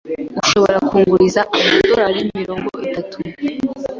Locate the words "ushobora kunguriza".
0.43-1.41